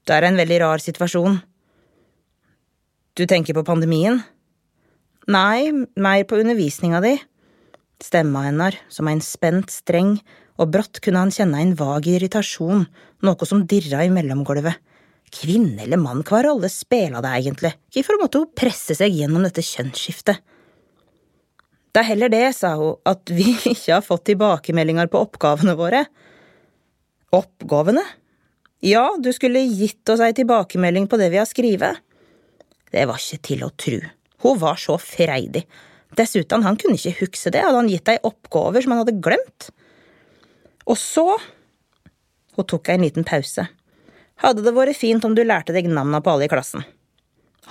Det 0.05 0.17
er 0.17 0.27
en 0.29 0.39
veldig 0.41 0.59
rar 0.63 0.83
situasjon. 0.83 1.39
Du 3.17 3.27
tenker 3.29 3.57
på 3.57 3.65
pandemien? 3.67 4.21
Nei, 5.31 5.71
mer 6.01 6.25
på 6.29 6.41
undervisninga 6.41 7.01
di. 7.05 7.15
Stemma 8.01 8.47
hennar 8.47 8.77
som 8.93 9.09
en 9.11 9.21
spent 9.25 9.73
streng, 9.73 10.17
og 10.61 10.73
brått 10.75 11.01
kunne 11.05 11.23
han 11.23 11.33
kjenne 11.33 11.61
en 11.61 11.75
vag 11.77 12.09
irritasjon, 12.09 12.87
noe 13.25 13.49
som 13.49 13.67
dirra 13.69 14.05
i 14.05 14.13
mellomgulvet. 14.13 14.77
Kvinne 15.31 15.85
eller 15.85 16.01
mann, 16.01 16.25
hva 16.27 16.43
rolle 16.43 16.69
spela 16.73 17.21
det 17.23 17.33
egentlig, 17.39 17.71
hvorfor 17.95 18.19
måtte 18.19 18.41
hun 18.43 18.55
presse 18.57 18.97
seg 18.99 19.15
gjennom 19.15 19.45
dette 19.47 19.63
kjønnsskiftet? 19.65 20.41
Det 21.91 22.03
er 22.03 22.09
heller 22.13 22.31
det, 22.31 22.45
sa 22.55 22.75
hun, 22.79 22.99
at 23.09 23.33
vi 23.35 23.53
ikke 23.73 23.97
har 23.97 24.07
fått 24.07 24.29
tilbakemeldinger 24.31 25.11
på 25.11 25.25
oppgavene 25.27 25.75
våre. 25.79 26.05
Oppgavene? 27.35 28.05
Ja, 28.87 29.11
du 29.21 29.29
skulle 29.37 29.61
gitt 29.67 30.09
oss 30.09 30.23
ei 30.25 30.33
tilbakemelding 30.37 31.09
på 31.11 31.19
det 31.21 31.29
vi 31.35 31.41
har 31.41 31.49
skrevet. 31.49 32.01
Det 32.91 33.07
var 33.07 33.21
ikke 33.21 33.45
til 33.51 33.65
å 33.67 33.73
tru. 33.79 33.99
Hun 34.41 34.61
var 34.63 34.79
så 34.81 34.97
freidig. 35.03 35.67
Dessuten, 36.17 36.65
han 36.67 36.79
kunne 36.81 36.97
ikke 36.99 37.21
huske 37.21 37.53
det, 37.55 37.63
hadde 37.63 37.83
han 37.83 37.91
gitt 37.91 38.09
ei 38.11 38.19
oppgaver 38.27 38.83
som 38.83 38.95
han 38.95 39.03
hadde 39.05 39.21
glemt? 39.23 39.69
Og 40.91 40.99
så… 40.99 41.27
Hun 42.57 42.67
tok 42.67 42.91
en 42.91 43.05
liten 43.05 43.27
pause. 43.27 43.69
Hadde 44.43 44.65
det 44.65 44.73
vært 44.75 44.99
fint 44.99 45.25
om 45.27 45.37
du 45.37 45.45
lærte 45.45 45.75
deg 45.77 45.87
navna 45.91 46.23
på 46.25 46.33
alle 46.33 46.49
i 46.49 46.51
klassen? 46.51 46.83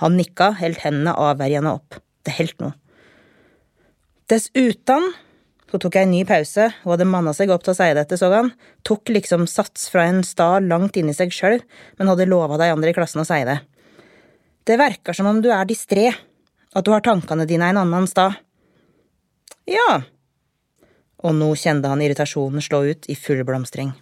Han 0.00 0.16
nikka, 0.16 0.52
helt 0.60 0.80
hendene 0.84 1.12
avvergende 1.18 1.74
opp. 1.76 1.98
Det 2.24 2.32
helt 2.38 2.56
noe. 2.62 2.72
Dessuten 4.30 5.10
så 5.70 5.78
tok 5.78 5.94
jeg 5.94 6.06
en 6.06 6.10
ny 6.10 6.20
pause, 6.26 6.66
hun 6.82 6.92
hadde 6.92 7.06
manna 7.06 7.32
seg 7.34 7.50
opp 7.54 7.62
til 7.62 7.72
å 7.72 7.78
si 7.78 7.86
dette, 7.94 8.16
så 8.18 8.26
han, 8.32 8.50
tok 8.86 9.12
liksom 9.12 9.46
sats 9.50 9.86
fra 9.92 10.08
en 10.10 10.24
stad 10.26 10.66
langt 10.66 10.96
inni 10.98 11.14
seg 11.14 11.30
sjøl, 11.34 11.60
men 11.98 12.10
hadde 12.10 12.26
lova 12.26 12.58
de 12.58 12.70
andre 12.72 12.90
i 12.90 12.96
klassen 12.96 13.22
å 13.22 13.26
si 13.26 13.38
det. 13.46 13.60
Det 14.66 14.78
verker 14.80 15.14
som 15.14 15.28
om 15.30 15.38
du 15.42 15.50
er 15.54 15.68
distré, 15.70 16.08
at 16.74 16.86
du 16.86 16.90
har 16.90 17.04
tankene 17.06 17.46
dine 17.46 17.68
en 17.70 17.78
annen 17.84 18.08
stad. 18.10 18.34
Ja, 19.70 20.00
og 21.22 21.36
nå 21.36 21.52
kjente 21.58 21.90
han 21.90 22.02
irritasjonen 22.02 22.64
slå 22.64 22.82
ut 22.90 23.06
i 23.12 23.16
full 23.18 23.44
blomstring. 23.46 23.92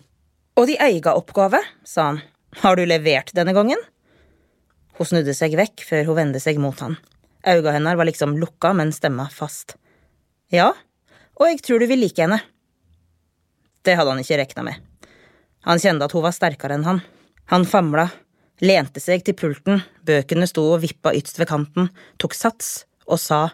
Og 0.56 0.70
de 0.70 0.78
eiga 0.82 1.14
oppgave, 1.18 1.60
sa 1.84 2.10
han, 2.10 2.22
har 2.62 2.78
du 2.78 2.84
levert 2.88 3.34
denne 3.36 3.52
gangen? 3.56 3.80
Hun 4.96 5.10
snudde 5.10 5.34
seg 5.36 5.52
vekk 5.58 5.84
før 5.84 6.08
hun 6.08 6.18
vendte 6.22 6.40
seg 6.42 6.56
mot 6.62 6.80
han. 6.82 6.96
Auga 7.44 7.76
hennes 7.76 7.98
var 7.98 8.08
liksom 8.08 8.38
lukka, 8.40 8.72
men 8.74 8.94
stemma 8.94 9.28
fast. 9.32 9.76
Ja, 10.54 10.72
og 11.36 11.50
jeg 11.50 11.60
tror 11.60 11.82
du 11.82 11.88
vil 11.90 12.00
like 12.00 12.22
henne. 12.22 12.40
Det 13.84 13.96
hadde 13.98 14.14
han 14.14 14.22
ikke 14.22 14.38
rekna 14.40 14.64
med. 14.64 14.78
Han 15.68 15.80
kjente 15.82 16.06
at 16.08 16.14
hun 16.16 16.24
var 16.24 16.34
sterkere 16.36 16.78
enn 16.78 16.86
han. 16.88 17.02
Han 17.52 17.66
famla, 17.68 18.06
lente 18.64 19.00
seg 19.00 19.24
til 19.24 19.36
pulten, 19.36 19.82
bøkene 20.08 20.48
sto 20.48 20.64
og 20.72 20.82
vippa 20.84 21.12
ytst 21.16 21.38
ved 21.40 21.50
kanten, 21.50 21.90
tok 22.20 22.36
sats 22.36 22.86
og 23.08 23.20
sa 23.20 23.48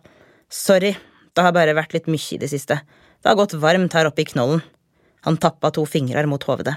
sorry, 0.50 0.92
det 1.34 1.42
har 1.42 1.54
bare 1.54 1.74
vært 1.74 1.94
litt 1.96 2.10
mye 2.10 2.36
i 2.36 2.40
det 2.40 2.50
siste, 2.52 2.78
det 2.78 3.30
har 3.30 3.38
gått 3.38 3.56
varmt 3.58 3.94
her 3.96 4.06
oppe 4.06 4.22
i 4.22 4.28
knollen. 4.28 4.62
Han 5.26 5.38
tappa 5.40 5.70
to 5.74 5.86
fingrer 5.88 6.28
mot 6.30 6.42
hovedet, 6.46 6.76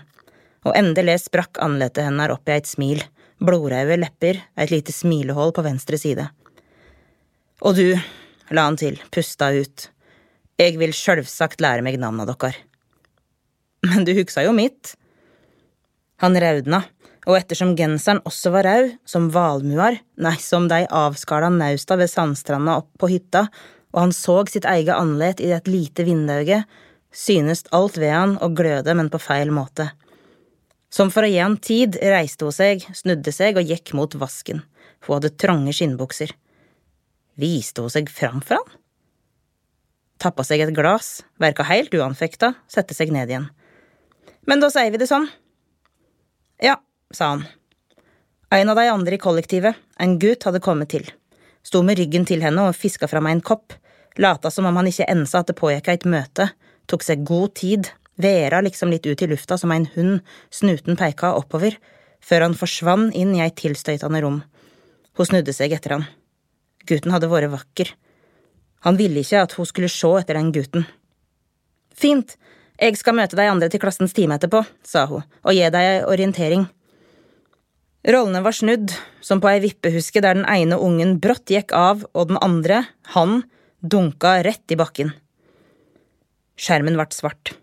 og 0.66 0.78
endelig 0.78 1.20
sprakk 1.26 1.60
andletet 1.62 2.08
hennes 2.08 2.32
opp 2.34 2.50
i 2.50 2.56
et 2.56 2.70
smil, 2.70 3.04
blodraude 3.44 4.00
lepper, 4.00 4.40
et 4.58 4.74
lite 4.74 4.96
smilehull 4.96 5.54
på 5.54 5.66
venstre 5.66 6.00
side. 6.00 6.26
Og 7.62 7.78
du, 7.78 7.98
la 8.54 8.66
han 8.70 8.78
til, 8.80 8.98
pusta 9.14 9.52
ut, 9.54 9.90
jeg 10.58 10.78
vil 10.82 10.94
sjølvsagt 10.96 11.62
lære 11.62 11.86
meg 11.86 12.00
navna 12.02 12.26
dokkar. 12.28 12.56
Men 13.86 14.08
du 14.08 14.14
huksa 14.18 14.44
jo 14.46 14.54
mitt. 14.58 14.96
Han 16.24 16.38
raudna, 16.42 16.82
og 17.28 17.38
ettersom 17.38 17.76
genseren 17.78 18.24
også 18.26 18.52
var 18.56 18.66
raud, 18.66 18.96
som 19.06 19.30
valmuar, 19.34 20.00
nei, 20.18 20.36
som 20.42 20.66
de 20.72 20.86
avskala 20.90 21.52
nausta 21.54 21.98
ved 22.00 22.10
sandstranda 22.10 22.80
opp 22.82 22.90
på 22.98 23.12
hytta, 23.12 23.46
og 23.94 24.02
han 24.02 24.16
såg 24.16 24.50
sitt 24.50 24.66
eget 24.68 24.96
andlet 24.96 25.44
i 25.44 25.52
et 25.56 25.70
lite 25.70 26.08
vindauge, 26.08 26.64
synes 27.14 27.64
alt 27.76 28.00
ved 28.02 28.14
han 28.14 28.36
å 28.42 28.50
gløde, 28.54 28.96
men 28.98 29.12
på 29.14 29.22
feil 29.22 29.54
måte. 29.54 29.92
Som 30.90 31.12
for 31.14 31.28
å 31.28 31.30
gi 31.30 31.38
han 31.44 31.60
tid 31.62 32.00
reiste 32.02 32.48
hun 32.48 32.56
seg, 32.56 32.86
snudde 32.96 33.34
seg 33.36 33.60
og 33.60 33.70
gikk 33.70 33.94
mot 33.98 34.18
vasken, 34.18 34.64
hun 35.06 35.18
hadde 35.20 35.36
trange 35.38 35.76
skinnbukser. 35.76 36.34
Viste 37.38 37.84
hun 37.84 37.94
seg 37.94 38.10
fram 38.10 38.42
for 38.42 38.62
han? 38.62 38.78
Tappa 40.22 40.46
seg 40.46 40.64
et 40.64 40.74
glass, 40.76 41.22
verka 41.42 41.66
helt 41.68 41.94
uanfekta, 41.94 42.54
sette 42.72 42.96
seg 42.98 43.12
ned 43.14 43.32
igjen. 43.32 43.48
Men 44.48 44.64
da 44.64 44.70
sier 44.74 44.92
vi 44.94 45.00
det 45.02 45.10
sånn. 45.10 45.28
Ja, 46.64 46.78
sa 47.14 47.34
han. 47.36 47.46
En 48.54 48.72
av 48.72 48.80
de 48.80 48.88
andre 48.88 49.18
i 49.18 49.22
kollektivet, 49.22 49.76
en 50.00 50.16
gutt, 50.22 50.46
hadde 50.48 50.64
kommet 50.64 50.94
til. 50.94 51.06
Sto 51.68 51.82
med 51.84 52.00
ryggen 52.00 52.26
til 52.26 52.42
henne 52.46 52.70
og 52.70 52.78
fiska 52.80 53.10
fra 53.12 53.20
meg 53.24 53.38
en 53.38 53.44
kopp, 53.50 53.76
lata 54.18 54.50
som 54.54 54.70
om 54.70 54.80
han 54.80 54.88
ikke 54.88 55.10
ensa 55.12 55.44
at 55.44 55.52
det 55.52 55.58
pågikk 55.60 55.92
et 55.92 56.08
møte, 56.08 56.50
tok 56.88 57.04
seg 57.04 57.26
god 57.28 57.54
tid, 57.60 57.92
vera 58.18 58.64
liksom 58.64 58.94
litt 58.94 59.06
ut 59.06 59.22
i 59.22 59.30
lufta 59.30 59.60
som 59.60 59.74
en 59.76 59.90
hund, 59.98 60.22
snuten 60.50 60.98
peika 60.98 61.36
oppover, 61.36 61.76
før 62.24 62.48
han 62.48 62.58
forsvann 62.58 63.12
inn 63.12 63.36
i 63.36 63.44
et 63.44 63.60
tilstøytende 63.60 64.24
rom. 64.24 64.42
Hun 65.20 65.28
snudde 65.28 65.54
seg 65.54 65.76
etter 65.76 65.98
han. 65.98 66.08
Gutten 66.88 67.12
hadde 67.12 67.30
vært 67.30 67.52
vakker 67.52 67.92
han 68.86 68.98
ville 69.00 69.24
ikke 69.24 69.44
at 69.46 69.56
hun 69.58 69.68
skulle 69.68 69.90
se 69.92 70.10
etter 70.20 70.38
den 70.38 70.54
gutten. 70.56 70.86
Fint, 71.98 72.36
jeg 72.78 72.98
skal 73.00 73.16
møte 73.18 73.38
de 73.40 73.48
andre 73.50 73.70
til 73.74 73.82
klassens 73.82 74.14
time 74.14 74.38
etterpå, 74.38 74.62
sa 74.86 75.08
hun, 75.10 75.26
og 75.44 75.56
gi 75.56 75.70
deg 75.74 75.92
ei 75.92 76.02
orientering. 76.06 76.68
Rollene 78.08 78.44
var 78.46 78.56
snudd, 78.56 78.94
som 79.26 79.42
på 79.44 79.50
ei 79.50 79.62
vippehuske 79.64 80.22
der 80.24 80.38
den 80.38 80.46
ene 80.48 80.78
ungen 80.80 81.18
brått 81.24 81.50
gikk 81.52 81.74
av, 81.76 82.06
og 82.14 82.30
den 82.30 82.38
andre, 82.46 82.84
han, 83.16 83.42
dunka 83.82 84.38
rett 84.46 84.72
i 84.72 84.78
bakken. 84.80 85.12
Skjermen 86.58 86.96
ble 86.98 87.10
svart. 87.14 87.56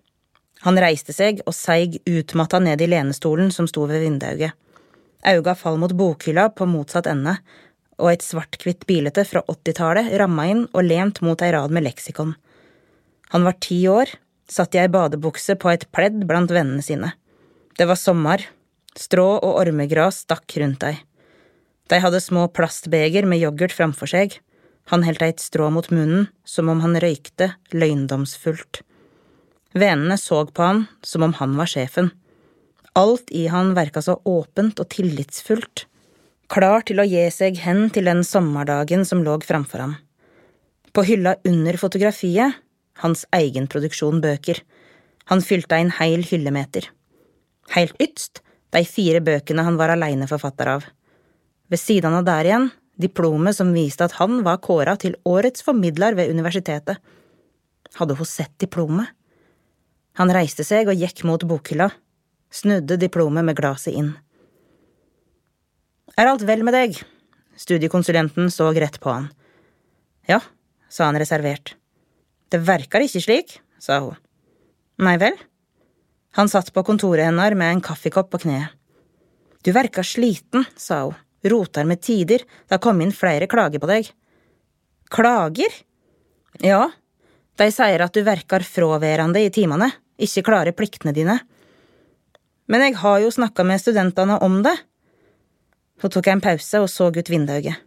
Han 0.66 0.80
reiste 0.80 1.14
seg 1.14 1.42
og 1.44 1.54
seig 1.56 1.99
utmatta 2.09 2.61
ned 2.62 2.83
i 2.83 2.88
lenestolen 2.90 3.50
som 3.54 3.68
sto 3.71 3.87
ved 3.88 4.02
vinduet. 4.04 4.54
Auga 5.25 5.54
fall 5.56 5.78
mot 5.80 5.92
bokhylla 5.97 6.50
på 6.56 6.66
motsatt 6.68 7.09
ende, 7.09 7.38
og 8.00 8.10
et 8.10 8.24
svart-hvitt 8.24 8.86
bilete 8.88 9.24
fra 9.28 9.42
80-tallet 9.50 10.12
ramma 10.20 10.48
inn 10.50 10.64
og 10.72 10.86
lent 10.86 11.20
mot 11.24 11.40
ei 11.44 11.52
rad 11.54 11.74
med 11.74 11.86
leksikon. 11.86 12.34
Han 13.34 13.46
var 13.46 13.58
ti 13.62 13.80
år, 13.90 14.10
satt 14.50 14.76
i 14.76 14.82
ei 14.82 14.90
badebukse 14.92 15.56
på 15.60 15.72
et 15.72 15.86
pledd 15.94 16.24
blant 16.28 16.52
vennene 16.52 16.84
sine. 16.84 17.12
Det 17.74 17.88
var 17.90 17.98
sommer, 17.98 18.44
strå 18.94 19.26
og 19.36 19.60
ormegras 19.64 20.22
stakk 20.24 20.56
rundt 20.60 20.82
dei. 20.84 20.94
De 21.90 22.00
hadde 22.00 22.22
små 22.22 22.46
plastbeger 22.54 23.26
med 23.28 23.42
yoghurt 23.42 23.74
framfor 23.74 24.10
seg, 24.10 24.38
han 24.92 25.04
heldt 25.06 25.24
eit 25.24 25.40
strå 25.40 25.70
mot 25.72 25.88
munnen, 25.92 26.28
som 26.44 26.68
om 26.68 26.82
han 26.84 26.98
røykte 27.00 27.54
løgndomsfullt. 27.72 28.82
Vennene 29.74 30.18
så 30.20 30.44
på 30.46 30.62
han 30.62 30.84
som 31.02 31.24
om 31.26 31.32
han 31.40 31.56
var 31.58 31.70
sjefen. 31.70 32.12
Alt 32.94 33.32
i 33.34 33.46
han 33.50 33.72
verka 33.74 34.02
så 34.04 34.20
åpent 34.28 34.78
og 34.78 34.90
tillitsfullt 34.92 35.86
klar 36.52 36.84
til 36.86 37.00
å 37.00 37.06
gi 37.08 37.24
seg 37.32 37.58
hen 37.64 37.88
til 37.94 38.08
den 38.10 38.22
sommerdagen 38.26 39.04
som 39.08 39.22
lå 39.24 39.38
framfor 39.44 39.84
ham. 39.84 39.94
På 40.94 41.02
hylla 41.06 41.36
under 41.48 41.76
fotografiet, 41.80 42.60
hans 43.02 43.24
egenproduksjon 43.34 44.20
bøker, 44.22 44.60
han 45.30 45.42
fylte 45.42 45.78
en 45.80 45.90
heil 45.98 46.22
hyllemeter. 46.26 46.86
Heilt 47.74 47.96
ytst, 48.02 48.42
de 48.74 48.84
fire 48.84 49.22
bøkene 49.24 49.64
han 49.64 49.78
var 49.80 49.94
aleneforfatter 49.94 50.70
av. 50.76 50.86
Ved 51.70 51.80
siden 51.80 52.14
av 52.18 52.26
der 52.26 52.48
igjen, 52.48 52.70
diplomet 53.00 53.56
som 53.56 53.72
viste 53.74 54.06
at 54.06 54.18
han 54.20 54.42
var 54.46 54.62
kåra 54.62 54.96
til 55.00 55.16
årets 55.26 55.64
formidler 55.64 56.14
ved 56.18 56.30
universitetet. 56.30 57.00
Hadde 57.98 58.16
hun 58.18 58.28
sett 58.28 58.54
diplomet? 58.60 59.08
Han 60.20 60.30
reiste 60.30 60.66
seg 60.66 60.90
og 60.90 61.00
gikk 61.00 61.24
mot 61.26 61.42
bokhylla, 61.42 61.88
snudde 62.54 62.98
diplomet 63.00 63.46
med 63.46 63.58
glasset 63.58 63.96
inn. 63.98 64.12
Er 66.14 66.30
alt 66.30 66.44
vel 66.47 66.62
med 66.66 66.76
deg? 66.76 67.00
Studiekonsulenten 67.59 68.50
så 68.50 68.68
rett 68.75 69.00
på 69.02 69.11
han. 69.11 69.30
Ja, 70.30 70.40
sa 70.88 71.09
han 71.09 71.18
reservert. 71.18 71.75
Det 72.50 72.61
verkar 72.62 73.02
ikke 73.02 73.23
slik, 73.23 73.56
sa 73.83 73.99
hun. 74.04 74.18
Nei 75.02 75.16
vel? 75.18 75.35
Han 76.38 76.50
satt 76.50 76.71
på 76.75 76.85
kontoret 76.87 77.26
hennes 77.26 77.59
med 77.59 77.76
en 77.76 77.83
kaffekopp 77.83 78.30
på 78.30 78.44
kneet. 78.47 78.71
Du 79.64 79.73
verkar 79.75 80.06
sliten, 80.06 80.66
sa 80.76 81.06
hun, 81.09 81.18
rotar 81.50 81.87
med 81.88 82.02
tider, 82.02 82.44
det 82.44 82.76
har 82.76 82.83
kommet 82.83 83.09
inn 83.09 83.16
flere 83.16 83.49
klager 83.50 83.83
på 83.83 83.90
deg. 83.90 84.11
Klager? 85.11 85.80
Ja, 86.62 86.88
de 87.59 87.71
sier 87.75 88.02
at 88.06 88.14
du 88.14 88.23
verkar 88.26 88.66
fraværende 88.66 89.42
i 89.42 89.50
timene, 89.54 89.90
ikke 90.14 90.47
klarer 90.47 90.76
pliktene 90.76 91.14
dine. 91.16 91.40
Men 92.71 92.87
jeg 92.87 92.99
har 93.02 93.21
jo 93.23 93.33
snakka 93.35 93.66
med 93.66 93.83
studentene 93.83 94.38
om 94.44 94.62
det, 94.64 94.75
hun 96.02 96.10
tok 96.10 96.26
jeg 96.26 96.38
en 96.38 96.44
pause 96.44 96.80
og 96.82 96.90
så 96.90 97.10
ut 97.14 97.30
vinduet. 97.30 97.78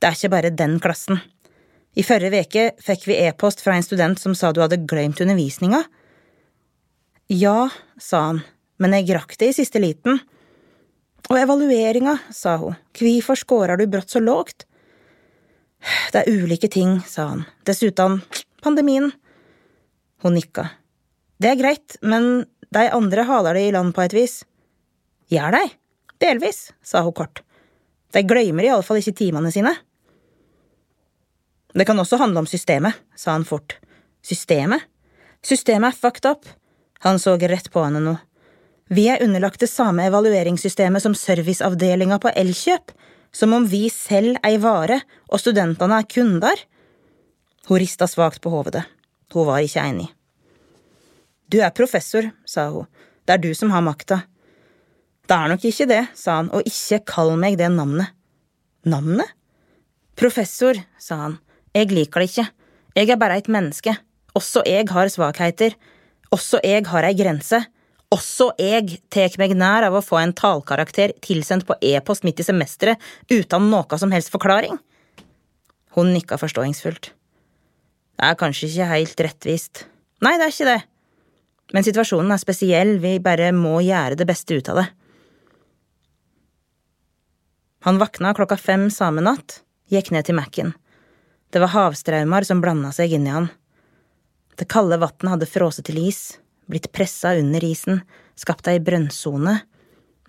Det 0.00 0.08
er 0.08 0.16
ikke 0.16 0.32
bare 0.32 0.54
den 0.56 0.78
klassen. 0.80 1.20
I 1.98 2.04
forrige 2.06 2.44
uke 2.46 2.64
fikk 2.80 3.08
vi 3.10 3.18
e-post 3.26 3.60
fra 3.64 3.74
en 3.76 3.84
student 3.84 4.20
som 4.20 4.34
sa 4.38 4.52
du 4.54 4.62
hadde 4.62 4.80
glemt 4.88 5.20
undervisninga. 5.20 5.82
Ja, 7.30 7.68
sa 8.00 8.22
han, 8.30 8.42
men 8.80 8.94
jeg 8.96 9.12
rakk 9.14 9.36
det 9.38 9.50
i 9.52 9.56
siste 9.60 9.82
liten. 9.82 10.20
Og 11.30 11.36
evalueringa, 11.38 12.16
sa 12.34 12.56
hun, 12.58 12.78
hvorfor 12.96 13.38
skårer 13.38 13.78
du 13.78 13.86
brått 13.90 14.10
så 14.10 14.22
lågt? 14.22 14.64
Det 16.12 16.22
er 16.22 16.40
ulike 16.42 16.68
ting, 16.72 16.98
sa 17.06 17.28
han, 17.34 17.44
dessuten 17.68 18.20
pandemien. 18.64 19.10
Hun 20.24 20.36
nikka. 20.36 20.68
Det 21.40 21.52
er 21.52 21.60
greit, 21.60 21.96
men 22.02 22.44
de 22.74 22.86
andre 22.92 23.24
haler 23.28 23.56
det 23.56 23.68
i 23.68 23.74
land 23.76 23.94
på 23.96 24.04
et 24.04 24.16
vis. 24.16 24.40
Gjør 25.32 25.54
de? 25.56 25.62
Delvis, 26.20 26.72
sa 26.82 27.02
hun 27.02 27.16
kort. 27.16 27.42
De 28.12 28.22
glemmer 28.26 28.66
iallfall 28.66 29.00
ikke 29.00 29.16
timene 29.22 29.52
sine. 29.54 29.72
Det 31.74 31.86
kan 31.86 31.98
også 32.02 32.18
handle 32.20 32.42
om 32.42 32.48
systemet, 32.50 32.98
sa 33.16 33.32
han 33.36 33.46
fort. 33.46 33.78
Systemet? 34.26 34.82
Systemet 35.46 35.94
er 35.94 36.00
fucked 36.00 36.26
up. 36.28 36.48
Han 37.06 37.18
så 37.18 37.36
rett 37.38 37.70
på 37.72 37.84
henne 37.84 38.02
nå. 38.04 38.16
Vi 38.90 39.06
er 39.08 39.22
underlagt 39.22 39.62
det 39.62 39.70
samme 39.70 40.04
evalueringssystemet 40.10 41.02
som 41.02 41.14
serviceavdelinga 41.14 42.18
på 42.20 42.32
Elkjøp, 42.36 42.90
som 43.32 43.54
om 43.54 43.66
vi 43.70 43.84
selv 43.94 44.40
ei 44.44 44.56
vare 44.58 44.98
og 45.30 45.38
studentene 45.40 46.00
er 46.02 46.08
kunder. 46.10 46.64
Hun 47.68 47.78
rista 47.78 48.08
svakt 48.10 48.42
på 48.42 48.50
hovedet. 48.50 48.82
Hun 49.32 49.46
var 49.46 49.62
ikke 49.62 49.84
enig. 49.86 50.08
Du 51.46 51.60
er 51.62 51.70
professor, 51.70 52.32
sa 52.44 52.66
hun. 52.74 52.90
Det 53.24 53.36
er 53.36 53.42
du 53.46 53.54
som 53.54 53.70
har 53.70 53.86
makta. 53.86 54.24
Det 55.28 55.36
er 55.36 55.50
nok 55.52 55.64
ikke 55.66 55.88
det, 55.90 56.02
sa 56.18 56.40
han, 56.40 56.50
og 56.54 56.66
ikke 56.66 57.02
kall 57.12 57.36
meg 57.38 57.58
det 57.60 57.68
navnet. 57.72 58.14
Navnet? 58.88 59.36
Professor, 60.18 60.78
sa 61.00 61.20
han, 61.24 61.36
jeg 61.76 61.92
liker 61.94 62.22
det 62.22 62.30
ikke. 62.30 62.46
Jeg 62.98 63.10
er 63.12 63.20
bare 63.20 63.38
et 63.38 63.50
menneske. 63.52 63.94
Også 64.36 64.62
jeg 64.66 64.88
har 64.90 65.10
svakheter. 65.10 65.76
Også 66.34 66.60
jeg 66.66 66.86
har 66.90 67.06
ei 67.06 67.14
grense. 67.18 67.60
Også 68.10 68.50
jeg 68.58 68.98
tek 69.14 69.36
meg 69.38 69.54
nær 69.54 69.86
av 69.86 69.94
å 69.94 70.02
få 70.02 70.18
en 70.18 70.34
tallkarakter 70.34 71.14
tilsendt 71.22 71.66
på 71.68 71.76
e-post 71.92 72.26
midt 72.26 72.42
i 72.42 72.46
semesteret 72.46 72.98
uten 73.30 73.68
noe 73.70 73.98
som 74.02 74.10
helst 74.10 74.32
forklaring. 74.34 74.78
Hun 75.94 76.10
nikka 76.14 76.38
forståingsfullt. 76.38 77.12
Det 78.18 78.28
er 78.28 78.38
kanskje 78.38 78.68
ikke 78.68 78.88
helt 78.90 79.22
rettvist. 79.26 79.84
Nei, 80.20 80.34
det 80.38 80.46
er 80.46 80.54
ikke 80.54 80.72
det. 80.72 80.80
Men 81.70 81.86
situasjonen 81.86 82.34
er 82.34 82.42
spesiell, 82.42 82.96
vi 83.02 83.18
bare 83.22 83.52
må 83.54 83.78
gjøre 83.86 84.18
det 84.18 84.26
beste 84.28 84.58
ut 84.58 84.70
av 84.72 84.82
det. 84.82 84.88
Han 87.80 87.98
våkna 87.98 88.34
klokka 88.34 88.56
fem 88.60 88.90
samme 88.92 89.22
natt, 89.24 89.62
gikk 89.88 90.10
ned 90.12 90.26
til 90.28 90.36
Mac-en. 90.36 90.74
Det 91.50 91.62
var 91.62 91.72
havstraumer 91.72 92.44
som 92.44 92.60
blanda 92.60 92.92
seg 92.92 93.14
inni 93.16 93.32
han. 93.32 93.48
Det 94.60 94.68
kalde 94.68 94.98
vannet 95.00 95.32
hadde 95.32 95.48
frosset 95.48 95.88
til 95.88 96.02
is, 96.02 96.36
blitt 96.68 96.90
pressa 96.92 97.32
under 97.40 97.64
isen, 97.64 98.02
skapt 98.36 98.68
ei 98.68 98.82
brønnsone. 98.84 99.62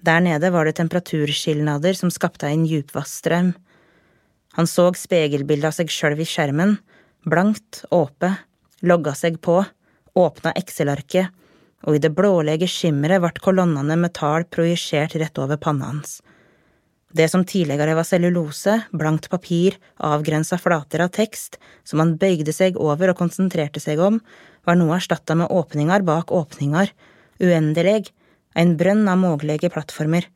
Der 0.01 0.23
nede 0.23 0.49
var 0.55 0.65
det 0.65 0.77
temperaturskilnader 0.79 1.99
som 1.99 2.13
skapte 2.13 2.47
en 2.47 2.63
djupvassstrøm. 2.65 3.51
Han 4.55 4.67
så 4.67 4.87
spegelbildet 4.95 5.69
av 5.69 5.75
seg 5.75 5.91
sjøl 5.91 6.23
i 6.23 6.27
skjermen, 6.27 6.77
blankt, 7.27 7.83
åpe, 7.91 8.31
logga 8.81 9.13
seg 9.15 9.41
på, 9.43 9.59
åpna 10.15 10.55
Excel-arket, 10.55 11.29
og 11.83 11.97
i 11.97 12.01
det 12.01 12.15
blålege 12.15 12.67
skimmeret 12.69 13.21
ble 13.21 13.43
kolonnene 13.43 13.99
med 13.99 14.15
tall 14.15 14.47
projisert 14.47 15.19
rett 15.19 15.39
over 15.41 15.59
panna 15.59 15.91
hans. 15.91 16.21
Det 17.11 17.27
som 17.27 17.43
tidligere 17.43 17.95
var 17.97 18.07
cellulose, 18.07 18.77
blankt 18.95 19.27
papir, 19.29 19.75
avgrensa 19.99 20.57
flater 20.61 21.03
av 21.03 21.11
tekst, 21.11 21.57
som 21.83 21.99
han 21.99 22.15
bøyde 22.19 22.53
seg 22.55 22.79
over 22.79 23.11
og 23.11 23.19
konsentrerte 23.19 23.83
seg 23.83 23.99
om, 23.99 24.21
var 24.63 24.77
nå 24.79 24.87
erstatta 24.95 25.35
med 25.35 25.51
åpninger 25.51 26.05
bak 26.07 26.31
åpninger, 26.31 26.91
uendelig, 27.43 28.11
en 28.55 28.77
brønn 28.79 29.07
av 29.11 29.19
mulige 29.19 29.71
plattformer. 29.71 30.27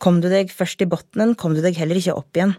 Kom 0.00 0.20
du 0.20 0.28
deg 0.32 0.52
først 0.52 0.80
i 0.84 0.88
botnen, 0.88 1.34
kom 1.34 1.56
du 1.56 1.62
deg 1.64 1.76
heller 1.76 2.00
ikke 2.00 2.16
opp 2.16 2.36
igjen. 2.36 2.56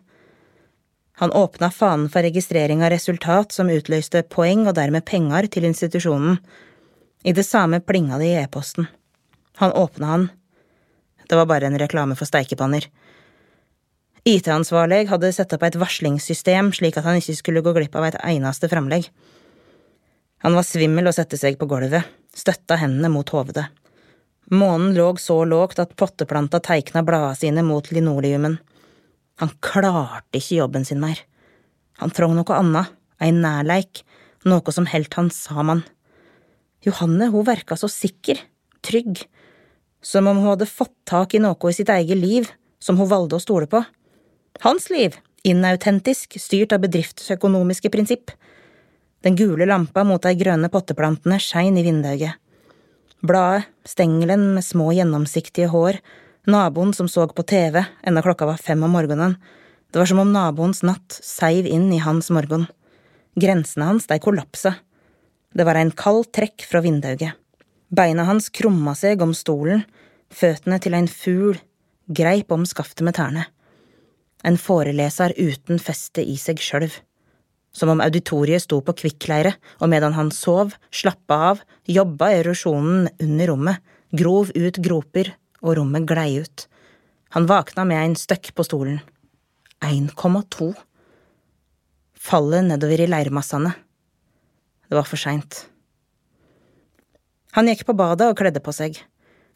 Han 1.18 1.34
åpna 1.34 1.72
fanen 1.74 2.10
for 2.14 2.22
registrering 2.22 2.84
av 2.86 2.92
resultat 2.94 3.54
som 3.54 3.72
utløste 3.74 4.22
poeng 4.30 4.68
og 4.68 4.76
dermed 4.78 5.06
penger 5.06 5.50
til 5.50 5.66
institusjonen. 5.66 6.38
I 7.26 7.34
det 7.34 7.46
samme 7.46 7.82
plinga 7.82 8.20
det 8.22 8.30
i 8.30 8.38
e-posten. 8.44 8.86
Han 9.58 9.74
åpna 9.74 10.12
han. 10.12 10.28
Det 11.28 11.36
var 11.36 11.50
bare 11.50 11.66
en 11.68 11.80
reklame 11.82 12.16
for 12.16 12.30
steikepanner. 12.30 12.86
IT-ansvarlig 14.28 15.06
hadde 15.08 15.30
satt 15.32 15.54
opp 15.56 15.62
et 15.64 15.78
varslingssystem 15.80 16.74
slik 16.76 16.98
at 17.00 17.06
han 17.08 17.20
ikke 17.22 17.36
skulle 17.38 17.62
gå 17.64 17.72
glipp 17.78 17.94
av 17.96 18.10
et 18.10 18.18
eneste 18.28 18.68
framlegg. 18.68 19.06
Han 20.44 20.58
var 20.58 20.68
svimmel 20.68 21.08
og 21.08 21.16
satte 21.16 21.40
seg 21.40 21.56
på 21.60 21.68
gulvet, 21.70 22.04
støtta 22.36 22.76
hendene 22.82 23.12
mot 23.14 23.30
hovedet. 23.32 23.70
Månen 24.52 24.92
lå 24.98 25.08
så 25.20 25.40
lågt 25.48 25.80
at 25.80 25.96
potteplanta 26.00 26.60
teikna 26.64 27.06
bladene 27.08 27.40
sine 27.40 27.64
mot 27.64 27.88
linoleumen. 27.92 28.60
Han 29.40 29.56
klarte 29.64 30.42
ikke 30.42 30.60
jobben 30.60 30.84
sin 30.88 31.02
mer. 31.04 31.24
Han 32.04 32.12
trong 32.12 32.36
noe 32.36 32.60
annet, 32.60 32.92
ei 33.24 33.32
nærleik, 33.32 34.04
noe 34.48 34.76
som 34.76 34.88
heldt 34.92 35.16
han 35.16 35.32
saman. 35.32 35.86
Johanne, 36.84 37.32
hun 37.32 37.48
verka 37.48 37.80
så 37.80 37.88
sikker, 37.92 38.40
trygg, 38.84 39.24
som 40.04 40.28
om 40.28 40.44
hun 40.44 40.52
hadde 40.52 40.68
fått 40.70 40.96
tak 41.08 41.36
i 41.36 41.44
noe 41.44 41.72
i 41.72 41.76
sitt 41.76 41.92
eget 41.92 42.20
liv 42.20 42.52
som 42.80 43.00
hun 43.00 43.10
valgte 43.10 43.40
å 43.40 43.44
stole 43.44 43.72
på. 43.72 43.82
Hans 44.66 44.90
liv, 44.90 45.18
inautentisk, 45.48 46.40
styrt 46.42 46.74
av 46.74 46.84
bedriftsøkonomiske 46.86 47.92
prinsipp. 47.94 48.32
Den 49.26 49.36
gule 49.38 49.68
lampa 49.70 50.04
mot 50.08 50.22
de 50.24 50.34
grønne 50.38 50.70
potteplantene 50.74 51.40
skein 51.42 51.78
i 51.78 51.86
vinduet. 51.86 52.38
Bladet, 53.26 53.68
stengelen 53.88 54.54
med 54.56 54.66
små, 54.66 54.92
gjennomsiktige 54.94 55.70
hår, 55.74 56.02
Naboen 56.48 56.94
som 56.94 57.10
så 57.12 57.26
på 57.28 57.44
TV 57.44 57.82
enda 58.08 58.22
klokka 58.24 58.46
var 58.48 58.58
fem 58.64 58.84
om 58.84 58.94
morgenen. 58.96 59.36
Det 59.92 60.00
var 60.00 60.08
som 60.08 60.22
om 60.24 60.30
naboens 60.32 60.80
natt 60.88 61.18
seiv 61.24 61.68
inn 61.68 61.90
i 61.92 62.00
hans 62.00 62.30
morgen. 62.32 62.70
Grensene 63.36 63.90
hans, 63.90 64.08
de 64.08 64.16
kollapsa. 64.24 64.78
Det 65.52 65.66
var 65.68 65.76
en 65.76 65.92
kald 65.92 66.30
trekk 66.32 66.64
fra 66.70 66.80
vinduet. 66.86 67.36
Beina 67.92 68.24
hans 68.30 68.48
krumma 68.48 68.96
seg 68.96 69.20
om 69.24 69.34
stolen, 69.36 69.84
føttene 70.32 70.80
til 70.80 70.96
en 70.96 71.12
fugl 71.12 71.60
greip 72.08 72.52
om 72.56 72.64
skaftet 72.64 73.04
med 73.04 73.20
tærne. 73.20 73.44
En 74.48 74.56
foreleser 74.56 75.34
uten 75.36 75.82
feste 75.82 76.24
i 76.24 76.38
seg 76.40 76.62
sjølv. 76.64 76.94
Som 77.76 77.92
om 77.94 78.02
auditoriet 78.02 78.64
sto 78.64 78.80
på 78.82 78.96
kvikkleire, 79.02 79.52
og 79.84 79.92
medan 79.92 80.16
han 80.16 80.32
sov, 80.34 80.72
slappa 80.90 81.38
av, 81.52 81.62
jobba 81.86 82.32
erosjonen 82.40 83.10
under 83.22 83.52
rommet, 83.52 83.84
grov 84.16 84.54
ut 84.56 84.80
groper 84.82 85.34
og 85.62 85.76
rommet 85.82 86.08
glei 86.08 86.40
ut. 86.40 86.68
Han 87.36 87.50
vakna 87.50 87.84
med 87.86 88.04
en 88.04 88.16
støkk 88.18 88.54
på 88.56 88.66
stolen. 88.66 89.02
1,2. 89.84 90.72
Fallet 92.18 92.66
nedover 92.66 93.04
i 93.04 93.10
leirmassene. 93.12 93.74
Det 94.88 94.96
var 94.96 95.06
for 95.06 95.20
seint. 95.20 95.66
Han 97.58 97.68
gikk 97.68 97.84
på 97.86 97.96
badet 97.98 98.32
og 98.32 98.38
kledde 98.40 98.64
på 98.64 98.74
seg. 98.76 98.98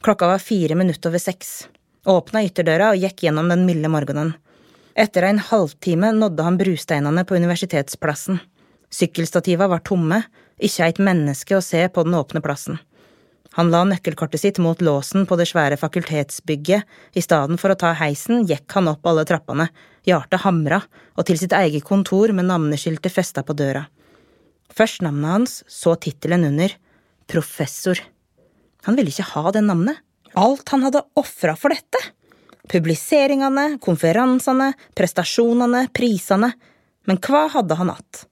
Klokka 0.04 0.28
var 0.28 0.44
fire 0.44 0.76
minutter 0.76 1.10
over 1.12 1.22
seks. 1.22 1.70
Åpna 2.10 2.44
ytterdøra 2.48 2.92
og 2.92 3.02
gikk 3.02 3.24
gjennom 3.26 3.50
den 3.52 3.64
milde 3.68 3.92
morgenen. 3.94 4.34
Etter 4.96 5.24
en 5.24 5.40
halvtime 5.40 6.12
nådde 6.12 6.44
han 6.44 6.58
brusteinene 6.60 7.24
på 7.26 7.36
Universitetsplassen. 7.40 8.42
Sykkelstativa 8.92 9.70
var 9.72 9.84
tomme, 9.88 10.20
ikke 10.60 10.88
eit 10.88 11.00
menneske 11.00 11.56
å 11.56 11.64
se 11.64 11.86
på 11.88 12.04
den 12.04 12.18
åpne 12.18 12.42
plassen. 12.44 12.80
Han 13.56 13.72
la 13.72 13.82
nøkkelkortet 13.88 14.40
sitt 14.40 14.60
mot 14.64 14.80
låsen 14.84 15.26
på 15.28 15.36
det 15.40 15.48
svære 15.50 15.80
fakultetsbygget, 15.80 16.84
i 17.16 17.24
stedet 17.24 17.60
for 17.60 17.72
å 17.72 17.80
ta 17.80 17.92
heisen 18.00 18.46
gikk 18.48 18.68
han 18.78 18.92
opp 18.92 19.08
alle 19.08 19.26
trappene, 19.28 19.68
hjertet 20.08 20.44
hamra, 20.46 20.82
og 21.16 21.28
til 21.28 21.40
sitt 21.40 21.56
eget 21.56 21.88
kontor 21.88 22.32
med 22.36 22.48
navneskiltet 22.48 23.12
festa 23.12 23.44
på 23.48 23.56
døra. 23.56 23.86
Først 24.72 25.04
navnet 25.04 25.36
hans, 25.36 25.58
så 25.68 25.98
tittelen 26.00 26.48
under, 26.48 26.72
professor. 27.32 28.00
Han 28.88 28.96
ville 29.00 29.12
ikke 29.12 29.34
ha 29.36 29.52
det 29.52 29.64
navnet. 29.68 30.00
Alt 30.40 30.72
han 30.72 30.88
hadde 30.88 31.04
ofra 31.20 31.58
for 31.60 31.76
dette! 31.76 32.00
Publiseringene, 32.70 33.80
konferansene, 33.82 34.74
prestasjonene, 34.98 35.88
prisene. 35.94 36.52
Men 37.10 37.18
hva 37.18 37.48
hadde 37.50 37.78
han 37.80 37.90
hatt? 37.90 38.26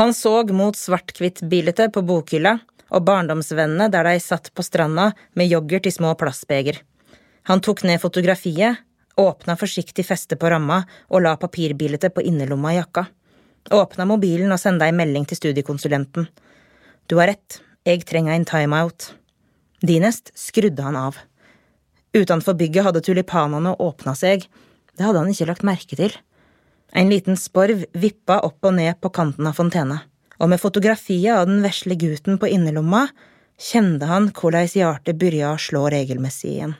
Han 0.00 0.14
så 0.16 0.40
mot 0.56 0.76
svart-hvitt-bilete 0.76 1.90
på 1.92 2.02
bokhylla 2.08 2.56
og 2.92 3.04
barndomsvennene 3.06 3.90
der 3.92 4.08
de 4.08 4.20
satt 4.20 4.50
på 4.56 4.64
stranda 4.64 5.10
med 5.38 5.52
yoghurt 5.52 5.86
i 5.86 5.92
små 5.94 6.14
plastbeger. 6.18 6.80
Han 7.48 7.60
tok 7.60 7.82
ned 7.84 8.00
fotografiet, 8.00 8.80
åpna 9.16 9.56
forsiktig 9.60 10.04
festet 10.08 10.40
på 10.40 10.50
ramma 10.50 10.82
og 11.10 11.24
la 11.24 11.34
papirbildet 11.36 12.14
på 12.14 12.24
innerlomma 12.24 12.72
i 12.72 12.78
jakka. 12.78 13.06
Åpna 13.70 14.06
mobilen 14.08 14.52
og 14.52 14.60
senda 14.60 14.88
ei 14.88 14.96
melding 14.96 15.26
til 15.28 15.38
studiekonsulenten. 15.38 16.26
Du 17.06 17.18
har 17.20 17.30
rett, 17.30 17.60
jeg 17.86 18.04
trenger 18.08 18.34
en 18.34 18.48
timeout. 18.48 19.12
Dinest 19.82 20.32
skrudde 20.38 20.82
han 20.86 20.96
av. 20.98 21.18
Utenfor 22.12 22.56
bygget 22.60 22.84
hadde 22.86 23.02
tulipanene 23.04 23.74
åpna 23.80 24.14
seg, 24.18 24.44
det 24.96 25.04
hadde 25.06 25.22
han 25.22 25.32
ikke 25.32 25.48
lagt 25.48 25.64
merke 25.66 25.96
til. 25.96 26.14
En 26.92 27.08
liten 27.08 27.38
sporv 27.40 27.86
vippa 27.96 28.42
opp 28.44 28.68
og 28.68 28.76
ned 28.76 29.00
på 29.00 29.12
kanten 29.16 29.48
av 29.48 29.56
fontena 29.56 30.02
og 30.42 30.50
med 30.50 30.60
fotografiet 30.60 31.36
av 31.36 31.46
den 31.46 31.62
vesle 31.62 31.94
gutten 31.98 32.38
på 32.40 32.50
innerlomma 32.50 33.06
kjente 33.62 34.08
han 34.10 34.30
hvordan 34.34 34.66
hjertet 34.66 35.18
begynte 35.20 35.52
å 35.54 35.60
slå 35.60 35.84
regelmessig 35.92 36.56
igjen. 36.56 36.74